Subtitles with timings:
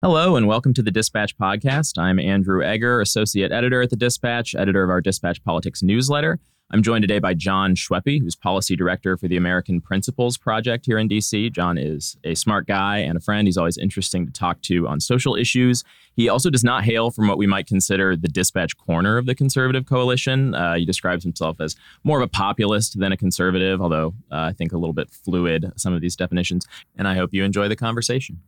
[0.00, 1.98] Hello, and welcome to the Dispatch Podcast.
[1.98, 6.38] I'm Andrew Egger, Associate Editor at the Dispatch, editor of our Dispatch Politics newsletter.
[6.70, 10.98] I'm joined today by Jon Schweppe, who's Policy Director for the American Principles Project here
[10.98, 11.50] in DC.
[11.50, 13.48] Jon is a smart guy and a friend.
[13.48, 15.82] He's always interesting to talk to on social issues.
[16.14, 19.34] He also does not hail from what we might consider the dispatch corner of the
[19.34, 20.54] conservative coalition.
[20.54, 21.74] Uh, he describes himself as
[22.04, 25.72] more of a populist than a conservative, although uh, I think a little bit fluid,
[25.74, 26.68] some of these definitions.
[26.96, 28.42] And I hope you enjoy the conversation.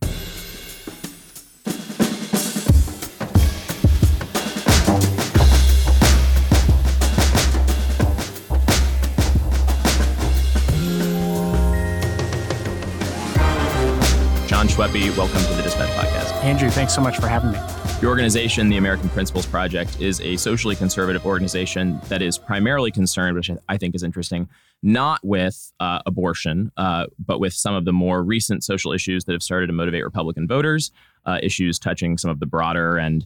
[14.67, 16.43] Schweppe, welcome to the Dispatch Podcast.
[16.43, 17.59] Andrew, thanks so much for having me.
[18.01, 23.35] Your organization, the American Principles Project, is a socially conservative organization that is primarily concerned,
[23.35, 24.49] which I think is interesting,
[24.81, 29.33] not with uh, abortion, uh, but with some of the more recent social issues that
[29.33, 30.91] have started to motivate Republican voters,
[31.25, 33.25] uh, issues touching some of the broader and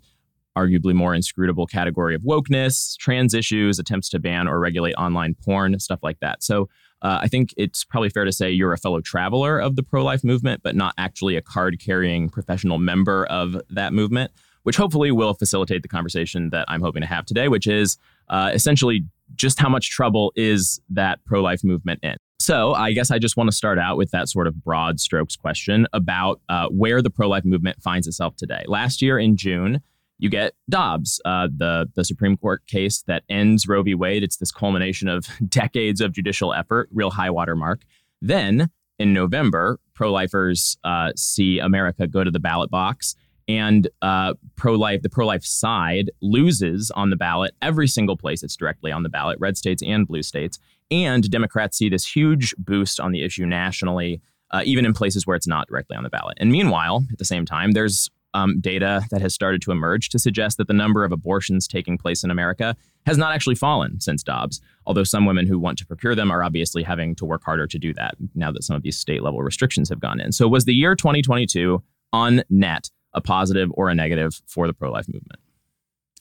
[0.58, 5.78] arguably more inscrutable category of wokeness, trans issues, attempts to ban or regulate online porn,
[5.80, 6.44] stuff like that.
[6.44, 6.70] So
[7.02, 10.04] uh, I think it's probably fair to say you're a fellow traveler of the pro
[10.04, 14.32] life movement, but not actually a card carrying professional member of that movement,
[14.64, 17.98] which hopefully will facilitate the conversation that I'm hoping to have today, which is
[18.30, 22.16] uh, essentially just how much trouble is that pro life movement in?
[22.40, 25.36] So, I guess I just want to start out with that sort of broad strokes
[25.36, 28.64] question about uh, where the pro life movement finds itself today.
[28.68, 29.82] Last year in June,
[30.18, 33.96] you get Dobbs, uh, the the Supreme Court case that ends Roe v.
[33.96, 34.24] Wade.
[34.24, 37.82] It's this culmination of decades of judicial effort, real high water mark.
[38.22, 43.16] Then in November, pro-lifers uh, see America go to the ballot box,
[43.48, 48.92] and uh, pro-life, the pro-life side loses on the ballot every single place it's directly
[48.92, 50.60] on the ballot, red states and blue states.
[50.90, 54.22] And Democrats see this huge boost on the issue nationally.
[54.52, 56.38] Uh, even in places where it's not directly on the ballot.
[56.40, 60.20] And meanwhile, at the same time, there's um, data that has started to emerge to
[60.20, 64.22] suggest that the number of abortions taking place in America has not actually fallen since
[64.24, 67.66] Dobbs, although some women who want to procure them are obviously having to work harder
[67.66, 70.34] to do that now that some of these state level restrictions have gone in.
[70.34, 74.92] So, was the year 2022 on net a positive or a negative for the pro
[74.92, 75.40] life movement?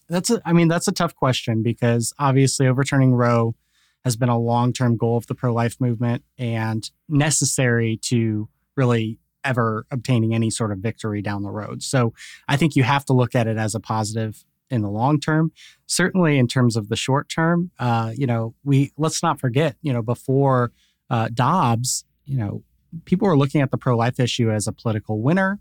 [0.08, 3.56] That's a, I mean, that's a tough question because obviously overturning Roe
[4.04, 9.18] has been a long term goal of the pro life movement and necessary to really
[9.44, 11.82] ever obtaining any sort of victory down the road.
[11.82, 12.12] So
[12.48, 15.52] I think you have to look at it as a positive in the long term.
[15.86, 19.92] Certainly, in terms of the short term, uh, you know, we let's not forget, you
[19.92, 20.72] know, before
[21.10, 22.62] uh, Dobbs, you know,
[23.04, 25.60] people were looking at the pro-life issue as a political winner.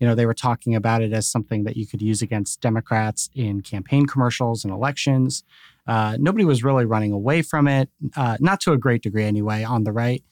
[0.00, 3.30] You know, they were talking about it as something that you could use against Democrats
[3.34, 5.44] in campaign commercials and elections.
[5.86, 9.62] Uh, nobody was really running away from it, uh, not to a great degree anyway,
[9.62, 10.24] on the right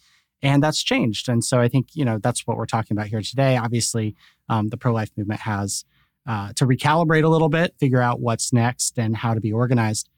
[0.43, 1.29] and that's changed.
[1.29, 3.57] And so I think you know that's what we're talking about here today.
[3.57, 4.15] Obviously,
[4.49, 5.85] um, the pro life movement has
[6.27, 10.09] uh, to recalibrate a little bit, figure out what's next and how to be organized.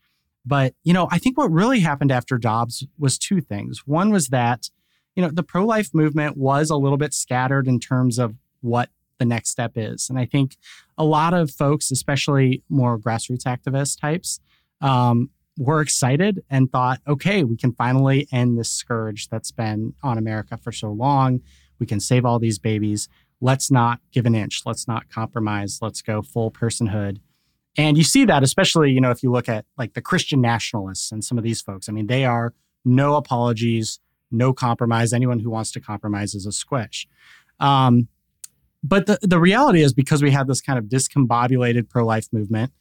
[0.45, 3.83] But you know, I think what really happened after Dobbs was two things.
[3.87, 4.71] One was that
[5.15, 8.91] you know the pro life movement was a little bit scattered in terms of what
[9.19, 10.57] the next step is, and I think
[10.99, 14.41] a lot of folks, especially more grassroots activist types,
[14.81, 20.19] um, were excited and thought, okay, we can finally end this scourge that's been on
[20.19, 21.41] America for so long.
[21.78, 23.09] We can save all these babies.
[23.41, 24.62] Let's not give an inch.
[24.66, 25.78] Let's not compromise.
[25.81, 27.19] Let's go full personhood.
[27.76, 31.10] And you see that, especially, you know, if you look at like the Christian nationalists
[31.10, 31.88] and some of these folks.
[31.88, 32.54] I mean, they are
[32.84, 33.98] no apologies,
[34.31, 35.12] no compromise.
[35.12, 37.06] Anyone who wants to compromise is a squish.
[37.59, 38.09] Um,
[38.82, 42.72] but the, the reality is because we have this kind of discombobulated pro life movement,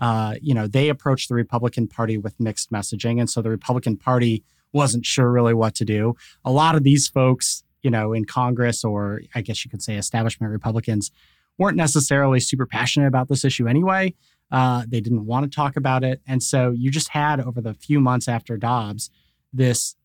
[0.00, 3.20] uh, you know, they approached the Republican Party with mixed messaging.
[3.20, 6.16] And so the Republican Party wasn't sure really what to do.
[6.44, 9.96] A lot of these folks, you know, in Congress, or I guess you could say
[9.96, 11.10] establishment Republicans,
[11.58, 14.14] weren't necessarily super passionate about this issue anyway.
[14.50, 16.20] Uh, they didn't want to talk about it.
[16.26, 19.10] And so you just had over the few months after Dobbs
[19.52, 19.96] this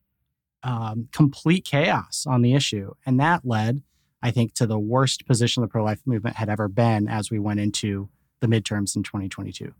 [0.64, 2.94] um, complete chaos on the issue.
[3.06, 3.82] And that led,
[4.22, 7.40] I think, to the worst position the pro life movement had ever been as we
[7.40, 8.10] went into
[8.42, 9.74] the midterms in 2022.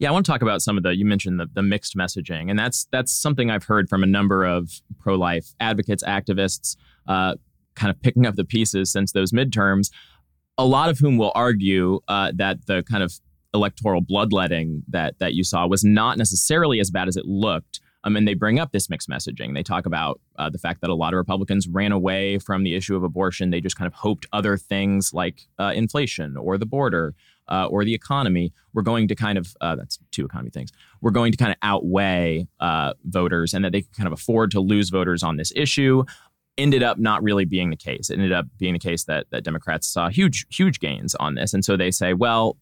[0.00, 2.48] Yeah, I want to talk about some of the you mentioned the, the mixed messaging,
[2.48, 6.76] and that's that's something I've heard from a number of pro life advocates, activists,
[7.06, 7.34] uh,
[7.74, 9.90] kind of picking up the pieces since those midterms.
[10.56, 13.12] A lot of whom will argue uh, that the kind of
[13.52, 17.80] electoral bloodletting that that you saw was not necessarily as bad as it looked.
[18.02, 19.52] Um, and they bring up this mixed messaging.
[19.52, 22.74] They talk about uh, the fact that a lot of Republicans ran away from the
[22.74, 23.50] issue of abortion.
[23.50, 27.14] They just kind of hoped other things like uh, inflation or the border
[27.50, 30.70] uh, or the economy we're going to kind of uh, that's two economy things
[31.00, 34.50] we're going to kind of outweigh uh, voters and that they can kind of afford
[34.50, 36.04] to lose voters on this issue
[36.60, 38.10] ended up not really being the case.
[38.10, 41.54] It ended up being the case that that Democrats saw huge huge gains on this,
[41.54, 42.56] and so they say, well,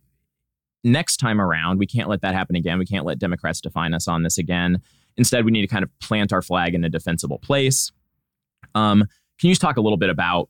[0.85, 2.79] next time around, we can't let that happen again.
[2.79, 4.81] We can't let Democrats define us on this again.
[5.17, 7.91] Instead, we need to kind of plant our flag in a defensible place.
[8.75, 9.01] Um,
[9.41, 10.49] can you just talk a little bit about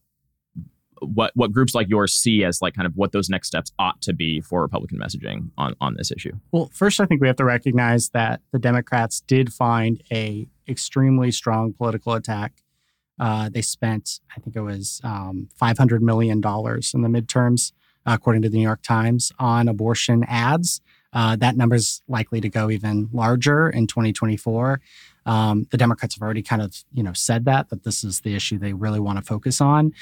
[1.01, 4.01] what what groups like yours see as like kind of what those next steps ought
[4.03, 6.33] to be for Republican messaging on on this issue?
[6.53, 11.31] Well, first, I think we have to recognize that the Democrats did find a extremely
[11.31, 12.63] strong political attack.
[13.19, 17.73] Uh, they spent, I think it was um, five hundred million dollars in the midterms,
[18.07, 20.81] uh, according to the New York Times, on abortion ads.
[21.13, 24.81] Uh, that number is likely to go even larger in 2024.
[25.27, 28.35] Um, the Democrats have already kind of, you know, said that that this is the
[28.35, 29.93] issue they really want to focus on.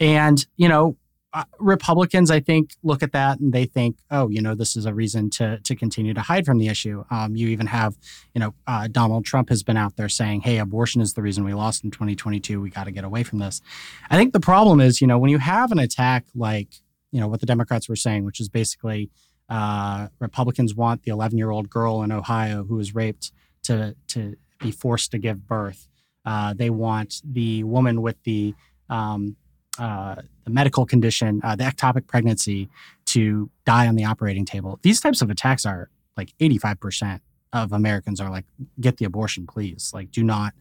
[0.00, 0.96] And, you know,
[1.34, 4.86] uh, Republicans, I think, look at that and they think, oh, you know, this is
[4.86, 7.04] a reason to to continue to hide from the issue.
[7.10, 7.96] Um, you even have,
[8.34, 11.42] you know, uh, Donald Trump has been out there saying, hey, abortion is the reason
[11.42, 12.60] we lost in 2022.
[12.60, 13.60] We got to get away from this.
[14.08, 16.68] I think the problem is, you know, when you have an attack like,
[17.10, 19.10] you know, what the Democrats were saying, which is basically
[19.48, 23.32] uh, Republicans want the 11 year old girl in Ohio who was raped
[23.64, 25.88] to to be forced to give birth.
[26.24, 28.54] Uh, they want the woman with the
[28.88, 29.36] um,
[29.78, 32.68] uh, the medical condition, uh, the ectopic pregnancy,
[33.06, 34.78] to die on the operating table.
[34.82, 37.20] These types of attacks are like 85%
[37.52, 38.44] of Americans are like,
[38.80, 39.92] get the abortion, please.
[39.94, 40.54] Like, do not.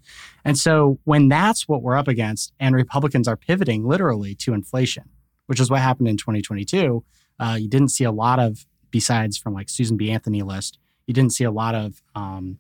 [0.46, 5.06] And so when that's what we're up against, and Republicans are pivoting literally to inflation,
[5.48, 7.04] which is what happened in 2022,
[7.40, 10.12] uh, you didn't see a lot of, besides from like Susan B.
[10.12, 10.78] Anthony list,
[11.08, 12.60] you didn't see a lot of um,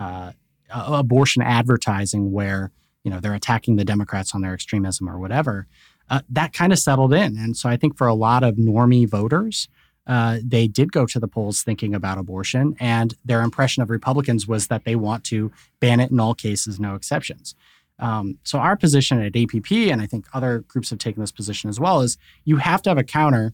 [0.00, 0.32] uh,
[0.70, 2.72] abortion advertising where
[3.04, 5.66] you know they're attacking the Democrats on their extremism or whatever,
[6.10, 7.36] uh, that kind of settled in.
[7.36, 9.68] And so I think for a lot of normie voters,
[10.06, 14.48] uh, they did go to the polls thinking about abortion, and their impression of Republicans
[14.48, 17.54] was that they want to ban it in all cases, no exceptions.
[17.98, 21.68] Um, so our position at APP, and I think other groups have taken this position
[21.68, 23.52] as well, is you have to have a counter.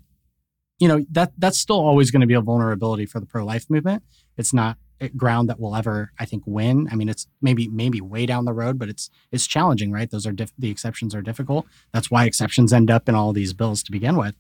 [0.79, 4.03] You know that that's still always going to be a vulnerability for the pro-life movement.
[4.37, 4.77] It's not
[5.17, 6.89] ground that will ever, I think, win.
[6.91, 10.11] I mean, it's maybe maybe way down the road, but it's it's challenging, right?
[10.11, 11.67] Those are diff- the exceptions are difficult.
[11.93, 14.37] That's why exceptions end up in all these bills to begin with.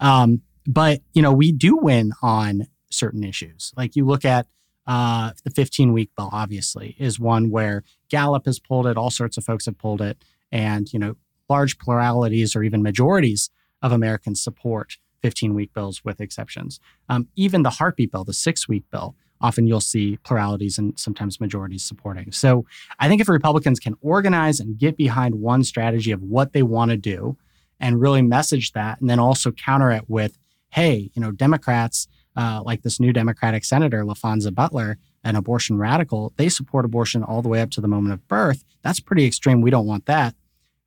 [0.00, 3.72] Um, but you know, we do win on certain issues.
[3.76, 4.46] Like you look at
[4.86, 8.96] uh, the 15 week bill, obviously, is one where Gallup has pulled it.
[8.96, 11.16] All sorts of folks have pulled it, and you know,
[11.48, 13.50] large pluralities or even majorities
[13.82, 16.78] of Americans support 15 week bills with exceptions.
[17.08, 21.40] Um, even the heartbeat bill, the six week bill often you'll see pluralities and sometimes
[21.40, 22.32] majorities supporting.
[22.32, 22.66] So
[22.98, 26.90] I think if Republicans can organize and get behind one strategy of what they want
[26.90, 27.36] to do
[27.78, 30.38] and really message that, and then also counter it with,
[30.70, 36.32] hey, you know, Democrats uh, like this new Democratic Senator, Laphonza Butler, an abortion radical,
[36.36, 38.64] they support abortion all the way up to the moment of birth.
[38.82, 39.60] That's pretty extreme.
[39.60, 40.34] We don't want that.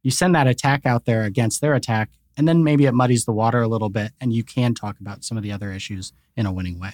[0.01, 3.33] You send that attack out there against their attack, and then maybe it muddies the
[3.33, 6.45] water a little bit, and you can talk about some of the other issues in
[6.45, 6.93] a winning way.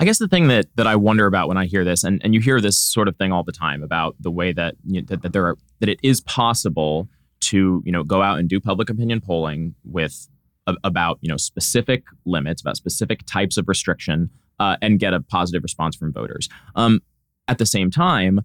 [0.00, 2.34] I guess the thing that that I wonder about when I hear this, and, and
[2.34, 5.06] you hear this sort of thing all the time about the way that you know,
[5.08, 7.08] that, that there are that it is possible
[7.40, 10.28] to you know go out and do public opinion polling with
[10.66, 15.20] a, about you know specific limits, about specific types of restriction, uh, and get a
[15.20, 16.48] positive response from voters.
[16.74, 17.00] Um,
[17.46, 18.40] at the same time,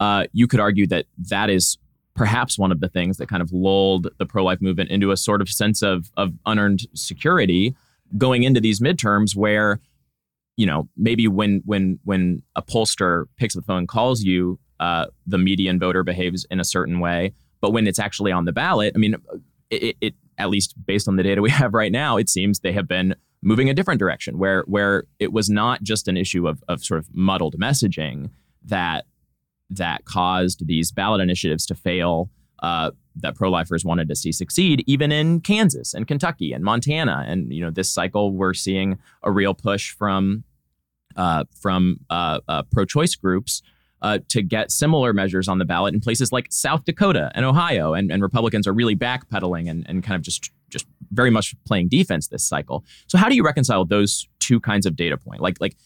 [0.00, 1.78] uh, you could argue that that is
[2.14, 5.40] perhaps one of the things that kind of lulled the pro-life movement into a sort
[5.40, 7.74] of sense of of unearned security
[8.18, 9.80] going into these midterms where
[10.56, 14.58] you know, maybe when when when a pollster picks up the phone and calls you,
[14.78, 17.32] uh, the median voter behaves in a certain way.
[17.60, 19.16] But when it's actually on the ballot, I mean,
[19.70, 22.72] it, it at least based on the data we have right now, it seems they
[22.72, 26.62] have been moving a different direction where where it was not just an issue of
[26.68, 28.30] of sort of muddled messaging
[28.64, 29.06] that
[29.70, 32.28] that caused these ballot initiatives to fail
[32.62, 37.24] uh, that pro-lifers wanted to see succeed, even in Kansas and Kentucky and Montana.
[37.26, 40.44] And you know, this cycle we're seeing a real push from
[41.16, 43.62] uh, from uh, uh, pro-choice groups
[44.02, 47.94] uh, to get similar measures on the ballot in places like South Dakota and Ohio,
[47.94, 51.88] and, and Republicans are really backpedaling and, and kind of just just very much playing
[51.88, 52.84] defense this cycle.
[53.08, 55.40] So how do you reconcile those two kinds of data point?
[55.40, 55.76] Like like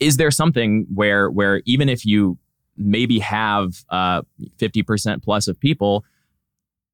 [0.00, 2.38] is there something where where even if you
[2.76, 4.22] maybe have uh,
[4.58, 6.04] 50% plus of people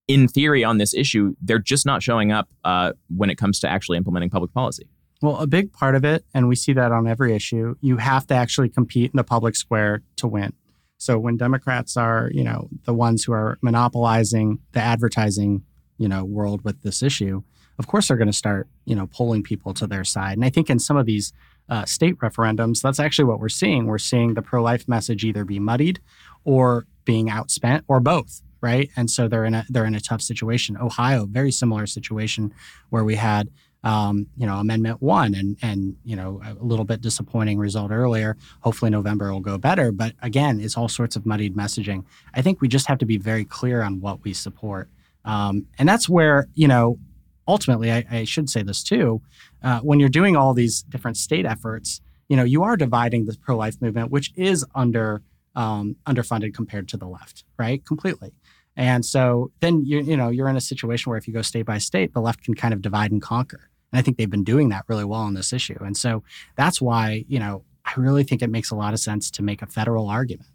[0.08, 3.68] in theory on this issue, they're just not showing up uh, when it comes to
[3.68, 4.88] actually implementing public policy.
[5.20, 8.26] Well, a big part of it, and we see that on every issue, you have
[8.28, 10.52] to actually compete in the public square to win.
[10.96, 15.62] So when Democrats are, you know, the ones who are monopolizing the advertising,
[15.96, 17.42] you know, world with this issue,
[17.78, 20.36] of course they're going to start, you know, pulling people to their side.
[20.36, 21.32] And I think in some of these
[21.68, 23.86] uh, state referendums, that's actually what we're seeing.
[23.86, 26.00] We're seeing the pro-life message either be muddied
[26.44, 28.42] or being outspent or both.
[28.60, 28.90] Right?
[28.96, 30.76] And so they're in a they're in a tough situation.
[30.76, 32.52] Ohio, very similar situation
[32.90, 33.50] where we had
[33.84, 38.36] um, you know Amendment One, and and you know a little bit disappointing result earlier.
[38.60, 42.04] Hopefully November will go better, but again, it's all sorts of muddied messaging.
[42.34, 44.88] I think we just have to be very clear on what we support,
[45.24, 46.98] um, and that's where you know
[47.46, 49.22] ultimately I, I should say this too.
[49.62, 53.36] Uh, when you're doing all these different state efforts, you know you are dividing the
[53.40, 55.22] pro life movement, which is under
[55.54, 57.84] um, underfunded compared to the left, right?
[57.84, 58.32] Completely.
[58.78, 61.66] And so then you you know you're in a situation where if you go state
[61.66, 63.68] by state, the left can kind of divide and conquer.
[63.92, 65.76] And I think they've been doing that really well on this issue.
[65.80, 66.22] And so
[66.56, 69.60] that's why you know I really think it makes a lot of sense to make
[69.60, 70.48] a federal argument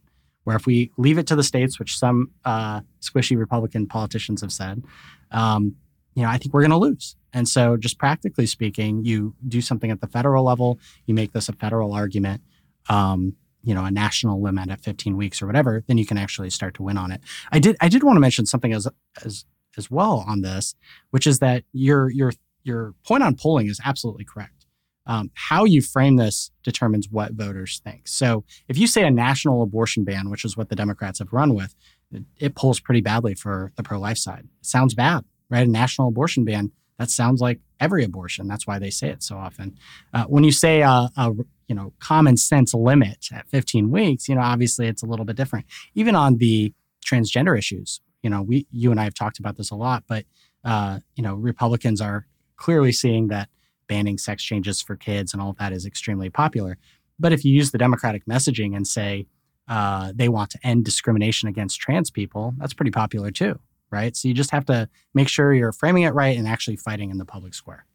[0.46, 4.51] where if we leave it to the states, which some uh, squishy Republican politicians have
[4.51, 4.84] said,
[5.32, 5.75] um,
[6.15, 7.15] you know, I think we're going to lose.
[7.34, 11.50] And so, just practically speaking, you do something at the federal level, you make this
[11.50, 12.42] a federal argument.
[12.89, 16.50] Um, you know a national limit at 15 weeks or whatever then you can actually
[16.50, 17.22] start to win on it.
[17.51, 18.88] I did i did want to mention something as
[19.24, 19.46] as
[19.77, 20.75] as well on this
[21.12, 22.32] which is that your your
[22.63, 24.65] your point on polling is absolutely correct.
[25.05, 28.08] Um, how you frame this determines what voters think.
[28.08, 31.53] So if you say a national abortion ban which is what the democrats have run
[31.53, 31.75] with
[32.12, 34.48] it, it polls pretty badly for the pro-life side.
[34.60, 35.67] It sounds bad right?
[35.67, 38.48] A national abortion ban that sounds like every abortion.
[38.48, 39.77] That's why they say it so often.
[40.13, 41.32] Uh, when you say a, a,
[41.67, 45.36] you know common sense limit at 15 weeks, you know obviously it's a little bit
[45.36, 45.65] different.
[45.96, 46.74] Even on the
[47.05, 50.25] transgender issues, you know we you and I have talked about this a lot, but
[50.63, 53.50] uh, you know Republicans are clearly seeing that
[53.88, 56.77] banning sex changes for kids and all that is extremely popular.
[57.20, 59.27] But if you use the Democratic messaging and say
[59.67, 63.60] uh, they want to end discrimination against trans people, that's pretty popular too
[63.93, 64.17] right?
[64.17, 67.20] So you just have to make sure you're framing it right and actually fighting in
[67.20, 67.86] the public square.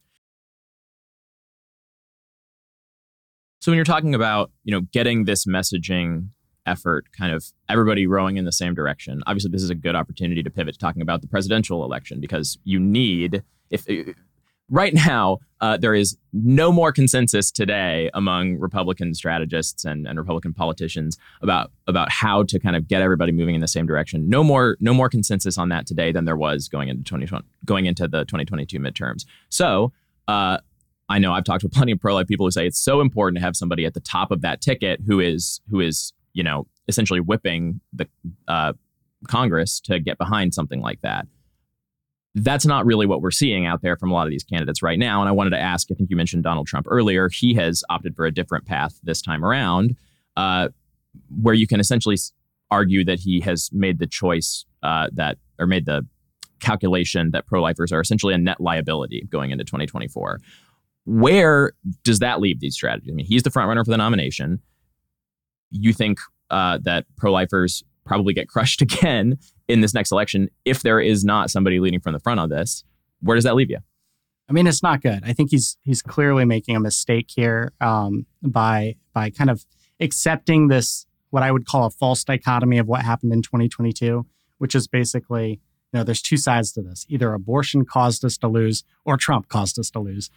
[3.69, 6.31] So when you're talking about, you know, getting this messaging
[6.65, 9.23] effort kind of everybody rowing in the same direction.
[9.27, 12.57] Obviously this is a good opportunity to pivot to talking about the presidential election because
[12.65, 13.87] you need if
[14.71, 20.55] right now, uh, there is no more consensus today among Republican strategists and, and Republican
[20.55, 24.31] politicians about about how to kind of get everybody moving in the same direction.
[24.31, 27.85] No more no more consensus on that today than there was going into 2020 going
[27.85, 29.27] into the 2022 midterms.
[29.51, 29.93] So.
[30.27, 30.59] Uh,
[31.09, 33.39] I know I've talked to plenty of pro life people who say it's so important
[33.39, 36.67] to have somebody at the top of that ticket who is who is you know
[36.89, 38.09] essentially whipping the
[38.47, 38.73] uh,
[39.27, 41.27] Congress to get behind something like that
[42.35, 44.99] that's not really what we're seeing out there from a lot of these candidates right
[44.99, 45.21] now.
[45.21, 47.29] And I wanted to ask I think you mentioned Donald Trump earlier.
[47.29, 49.97] He has opted for a different path this time around,
[50.37, 50.69] uh,
[51.41, 52.17] where you can essentially
[52.71, 56.07] argue that he has made the choice uh, that, or made the
[56.61, 60.41] calculation that pro lifers are essentially a net liability going into 2024.
[61.09, 61.73] Where
[62.05, 63.11] does that leave these strategies?
[63.11, 64.61] I mean, he's the front runner for the nomination.
[65.71, 66.19] You think
[66.51, 69.39] uh, that pro lifers probably get crushed again
[69.69, 72.85] in this next election if there is not somebody leading from the front on this.
[73.21, 73.79] Where does that leave you?
[74.51, 75.23] I mean, it's not good.
[75.25, 79.65] I think he's he's clearly making a mistake here um, by by kind of
[80.01, 84.27] accepting this what I would call a false dichotomy of what happened in 2022,
[84.59, 85.61] which is basically
[85.93, 87.07] you know there's two sides to this.
[87.09, 90.31] Either abortion caused us to lose, or Trump caused us to lose.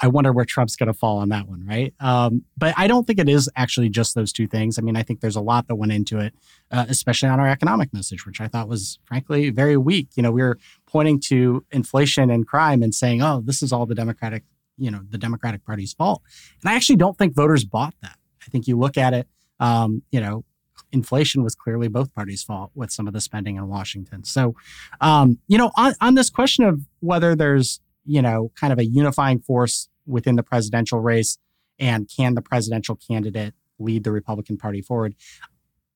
[0.00, 1.94] I wonder where Trump's going to fall on that one, right?
[2.00, 4.78] Um, but I don't think it is actually just those two things.
[4.78, 6.34] I mean, I think there's a lot that went into it,
[6.70, 10.08] uh, especially on our economic message, which I thought was frankly very weak.
[10.16, 13.86] You know, we were pointing to inflation and crime and saying, "Oh, this is all
[13.86, 14.44] the Democratic,
[14.76, 16.22] you know, the Democratic Party's fault."
[16.62, 18.16] And I actually don't think voters bought that.
[18.46, 19.28] I think you look at it,
[19.58, 20.44] um, you know,
[20.92, 24.24] inflation was clearly both parties' fault with some of the spending in Washington.
[24.24, 24.54] So,
[25.00, 28.84] um, you know, on, on this question of whether there's you know, kind of a
[28.84, 31.38] unifying force within the presidential race?
[31.78, 35.14] And can the presidential candidate lead the Republican Party forward?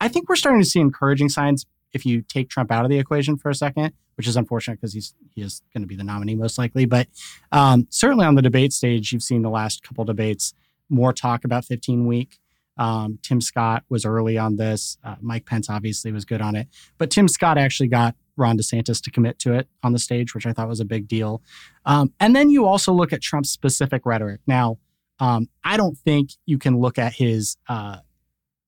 [0.01, 2.99] I think we're starting to see encouraging signs if you take Trump out of the
[2.99, 6.05] equation for a second, which is unfortunate because he's he is going to be the
[6.05, 6.85] nominee most likely.
[6.85, 7.09] But
[7.53, 10.55] um, certainly on the debate stage, you've seen the last couple debates
[10.89, 12.39] more talk about 15 week.
[12.77, 14.99] Um, Tim Scott was early on this.
[15.05, 16.69] Uh, Mike Pence obviously was good on it,
[16.99, 20.47] but Tim Scott actually got Ron DeSantis to commit to it on the stage, which
[20.47, 21.43] I thought was a big deal.
[21.85, 24.41] Um, and then you also look at Trump's specific rhetoric.
[24.47, 24.79] Now,
[25.21, 27.99] um, I don't think you can look at his uh,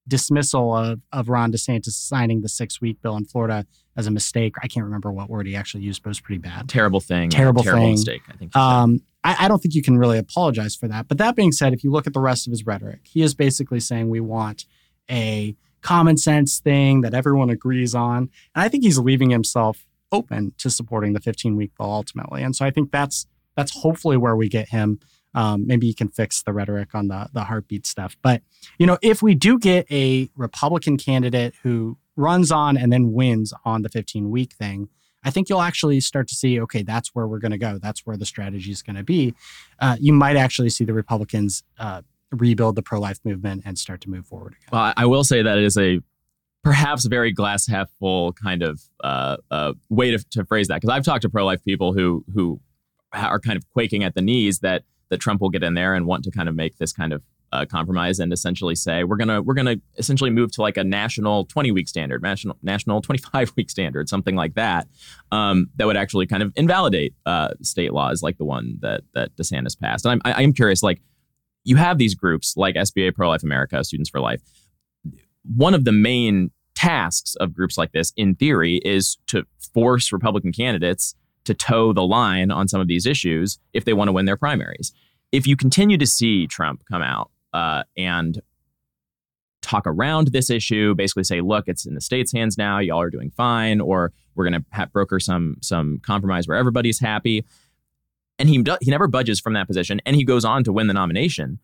[0.09, 4.55] dismissal of, of Ron DeSantis signing the six week bill in Florida as a mistake.
[4.63, 6.69] I can't remember what word he actually used, but it was pretty bad.
[6.69, 7.31] Terrible thing.
[7.31, 7.93] Terrible, terrible thing.
[7.93, 8.55] mistake, I think.
[8.55, 11.09] Um, I, I don't think you can really apologize for that.
[11.09, 13.35] But that being said, if you look at the rest of his rhetoric, he is
[13.35, 14.67] basically saying we want
[15.11, 15.57] a
[15.87, 18.19] common sense thing that everyone agrees on.
[18.55, 22.43] And I think he's leaving himself open to supporting the 15 week bill ultimately.
[22.43, 23.27] And so I think that's
[23.57, 24.99] that's hopefully where we get him.
[25.35, 28.17] Um, maybe he can fix the rhetoric on the the heartbeat stuff.
[28.21, 28.43] But
[28.79, 33.53] you know, if we do get a Republican candidate who runs on and then wins
[33.65, 34.89] on the 15 week thing,
[35.23, 37.79] I think you'll actually start to see, okay, that's where we're going to go.
[37.79, 39.35] That's where the strategy is going to be.
[39.79, 42.03] Uh, you might actually see the Republicans uh,
[42.33, 44.69] rebuild the pro life movement and start to move forward again.
[44.73, 46.01] Well, I will say that it is a
[46.63, 50.91] perhaps very glass half full kind of uh, uh, way to, to phrase that because
[50.91, 52.61] I've talked to pro life people who who
[53.13, 56.07] are kind of quaking at the knees that that Trump will get in there and
[56.07, 59.41] want to kind of make this kind of uh, compromise and essentially say we're gonna
[59.41, 63.71] we're gonna essentially move to like a national 20 week standard, national national 25 week
[63.71, 64.89] standard, something like that,
[65.31, 69.35] um, that would actually kind of invalidate uh, state laws like the one that that
[69.37, 70.05] DeSantis passed.
[70.05, 71.01] And I'm I'm curious, like
[71.67, 74.41] you have these groups like SBA Pro Life America, Students for Life.
[75.43, 79.45] One of the main tasks of groups like this, in theory, is to
[79.75, 84.09] force Republican candidates to toe the line on some of these issues if they want
[84.09, 84.93] to win their primaries.
[85.33, 88.41] If you continue to see Trump come out uh, and
[89.61, 92.79] talk around this issue, basically say, "Look, it's in the state's hands now.
[92.79, 97.45] Y'all are doing fine," or "We're going to broker some some compromise where everybody's happy,"
[98.39, 100.95] and he he never budges from that position, and he goes on to win the
[100.95, 101.59] nomination.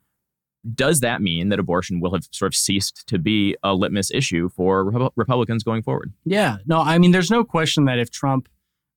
[0.74, 4.48] Does that mean that abortion will have sort of ceased to be a litmus issue
[4.48, 6.12] for Republicans going forward?
[6.24, 8.48] Yeah, no, I mean, there's no question that if Trump,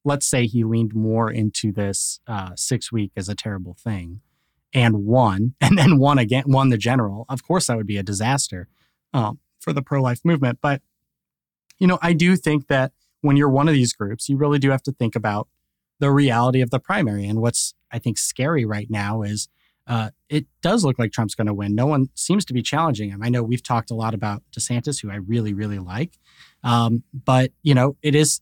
[0.04, 4.22] let's say he leaned more into this uh, six week as a terrible thing,
[4.74, 8.04] and won, and then won again, won the general, of course that would be a
[8.04, 8.68] disaster
[9.14, 10.60] um, for the pro life movement.
[10.62, 10.82] But,
[11.80, 12.92] you know, I do think that
[13.22, 15.48] when you're one of these groups, you really do have to think about
[16.06, 17.26] the reality of the primary.
[17.26, 19.50] And what's, I think, scary right now is
[19.88, 21.74] uh, it does look like Trump's going to win.
[21.74, 23.24] No one seems to be challenging him.
[23.24, 26.20] I know we've talked a lot about DeSantis, who I really, really like.
[26.64, 28.40] Um, but, you know, it is,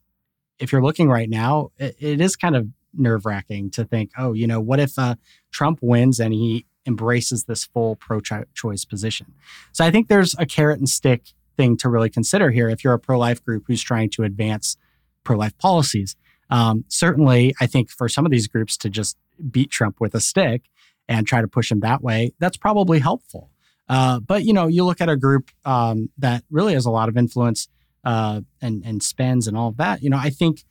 [0.60, 4.34] if you're looking right now, it, it is kind of nerve wracking to think, oh,
[4.34, 5.16] you know, what if uh,
[5.52, 8.20] Trump wins and he embraces this full pro
[8.54, 9.28] choice position?
[9.72, 12.94] So I think there's a carrot and stick thing to really consider here if you're
[12.94, 14.76] a pro life group who's trying to advance
[15.24, 16.18] pro life policies.
[16.50, 19.18] Um, certainly, I think for some of these groups to just
[19.50, 20.64] beat Trump with a stick
[21.08, 23.50] and try to push him that way, that's probably helpful.
[23.90, 27.10] Uh, but you know, you look at a group um, that really has a lot
[27.10, 27.68] of influence
[28.04, 30.02] uh, and and spends and all of that.
[30.02, 30.64] You know, I think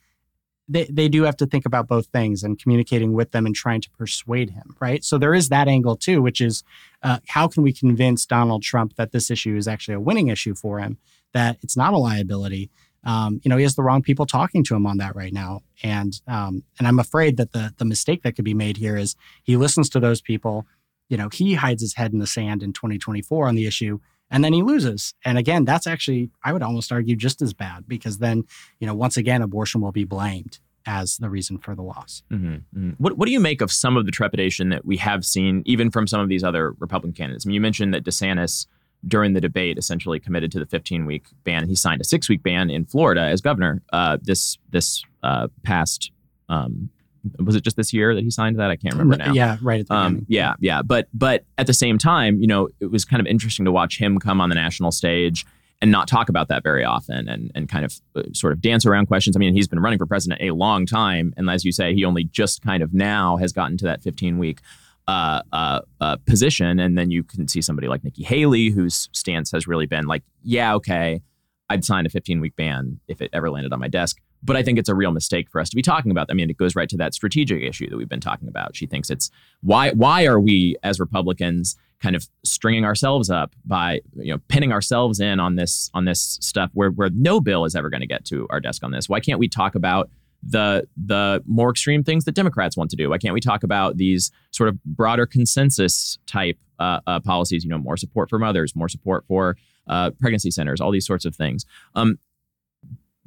[0.68, 3.80] they, they do have to think about both things and communicating with them and trying
[3.80, 5.04] to persuade him, right?
[5.04, 6.62] So there is that angle too, which is
[7.02, 10.54] uh, how can we convince Donald Trump that this issue is actually a winning issue
[10.54, 10.98] for him,
[11.32, 12.70] that it's not a liability.
[13.04, 15.60] Um, you know, he has the wrong people talking to him on that right now,
[15.82, 19.16] and um, and I'm afraid that the the mistake that could be made here is
[19.42, 20.66] he listens to those people.
[21.08, 23.98] You know, he hides his head in the sand in 2024 on the issue,
[24.32, 25.14] and then he loses.
[25.24, 28.44] And again, that's actually, I would almost argue, just as bad because then,
[28.80, 32.22] you know, once again, abortion will be blamed as the reason for the loss.
[32.30, 32.90] Mm-hmm, mm-hmm.
[32.98, 35.90] What, what do you make of some of the trepidation that we have seen, even
[35.90, 37.46] from some of these other Republican candidates?
[37.46, 38.66] I mean, you mentioned that DeSantis,
[39.06, 41.68] during the debate, essentially committed to the 15 week ban.
[41.68, 46.12] He signed a six week ban in Florida as governor uh, this this uh, past
[46.48, 46.90] um,
[47.38, 48.70] was it just this year that he signed that?
[48.70, 49.32] I can't remember now.
[49.32, 49.86] Yeah, right.
[49.90, 50.82] Um, yeah, yeah.
[50.82, 53.98] But but at the same time, you know, it was kind of interesting to watch
[53.98, 55.46] him come on the national stage
[55.80, 58.84] and not talk about that very often and and kind of uh, sort of dance
[58.86, 59.36] around questions.
[59.36, 62.04] I mean, he's been running for president a long time, and as you say, he
[62.04, 64.60] only just kind of now has gotten to that 15 week.
[65.08, 69.50] Uh, uh, uh, position, and then you can see somebody like Nikki Haley, whose stance
[69.50, 71.20] has really been like, "Yeah, okay,
[71.68, 74.62] I'd sign a 15 week ban if it ever landed on my desk." But I
[74.62, 76.28] think it's a real mistake for us to be talking about.
[76.30, 78.76] I mean, it goes right to that strategic issue that we've been talking about.
[78.76, 79.28] She thinks it's
[79.60, 84.72] why why are we as Republicans kind of stringing ourselves up by you know pinning
[84.72, 88.06] ourselves in on this on this stuff where where no bill is ever going to
[88.06, 89.08] get to our desk on this.
[89.08, 90.10] Why can't we talk about
[90.42, 93.10] the the more extreme things that Democrats want to do?
[93.10, 97.64] Why can't we talk about these sort of broader consensus type uh, uh, policies?
[97.64, 101.24] You know, more support for mothers, more support for uh, pregnancy centers, all these sorts
[101.24, 101.64] of things.
[101.94, 102.18] Um,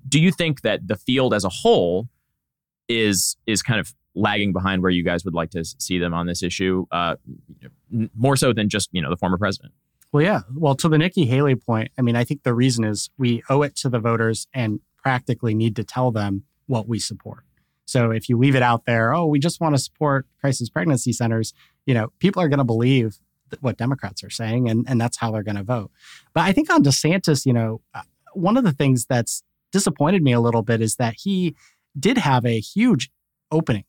[0.08, 2.10] do you think that the field as a whole
[2.88, 6.25] is is kind of lagging behind where you guys would like to see them on
[6.25, 7.15] this issue, uh,
[8.15, 9.73] more so than just you know the former president?
[10.12, 10.41] Well, yeah.
[10.54, 13.63] Well, to the Nikki Haley point, I mean, I think the reason is we owe
[13.63, 17.43] it to the voters and practically need to tell them what we support.
[17.86, 21.13] So if you leave it out there, oh, we just want to support crisis pregnancy
[21.13, 21.54] centers,
[21.86, 23.19] you know, people are going to believe
[23.60, 25.91] what Democrats are saying, and and that's how they're going to vote.
[26.34, 28.01] But I think on DeSantis, you know, uh,
[28.34, 31.56] one of the things that's disappointed me a little bit is that he
[31.97, 33.12] did have a huge
[33.51, 33.86] opening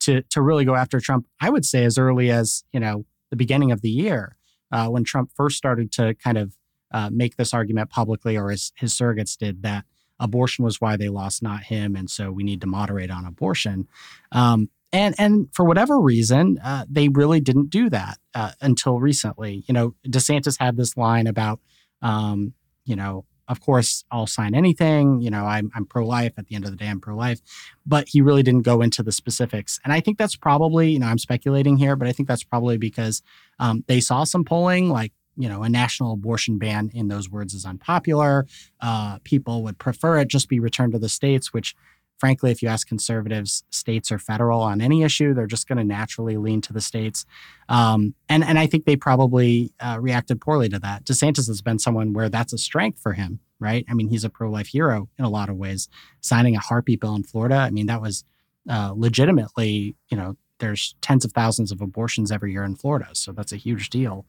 [0.00, 1.26] to to really go after Trump.
[1.40, 4.36] I would say as early as you know the beginning of the year
[4.72, 6.56] uh, when Trump first started to kind of
[6.92, 9.84] uh, make this argument publicly, or his his surrogates did that
[10.20, 13.88] abortion was why they lost, not him, and so we need to moderate on abortion.
[14.32, 19.64] Um, and and for whatever reason, uh, they really didn't do that uh, until recently.
[19.66, 21.60] You know, DeSantis had this line about,
[22.00, 25.20] um, you know, of course, I'll sign anything.
[25.20, 26.32] You know, I'm, I'm pro life.
[26.38, 27.40] At the end of the day, I'm pro life.
[27.84, 29.80] But he really didn't go into the specifics.
[29.84, 32.78] And I think that's probably, you know, I'm speculating here, but I think that's probably
[32.78, 33.22] because
[33.58, 37.54] um, they saw some polling like, you know, a national abortion ban in those words
[37.54, 38.46] is unpopular.
[38.80, 41.74] Uh, people would prefer it just be returned to the states, which
[42.18, 45.84] frankly, if you ask conservatives, states or federal on any issue, they're just going to
[45.84, 47.26] naturally lean to the states.
[47.68, 51.04] Um, and and I think they probably uh, reacted poorly to that.
[51.04, 53.84] DeSantis has been someone where that's a strength for him, right?
[53.88, 55.88] I mean, he's a pro life hero in a lot of ways.
[56.20, 58.24] Signing a heartbeat bill in Florida, I mean, that was
[58.70, 63.32] uh, legitimately, you know, there's tens of thousands of abortions every year in Florida, so
[63.32, 64.24] that's a huge deal.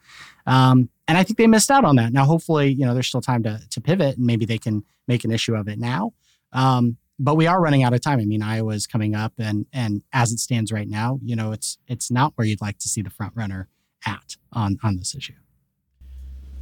[0.45, 2.11] Um, and I think they missed out on that.
[2.11, 5.23] Now, hopefully, you know, there's still time to to pivot, and maybe they can make
[5.23, 6.13] an issue of it now.
[6.51, 8.19] Um, but we are running out of time.
[8.19, 11.77] I mean, Iowa's coming up, and and as it stands right now, you know, it's
[11.87, 13.69] it's not where you'd like to see the front runner
[14.05, 15.33] at on on this issue.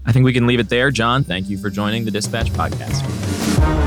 [0.06, 1.24] I think we can leave it there, Jon.
[1.24, 3.83] Thank you for joining the Dispatch podcast.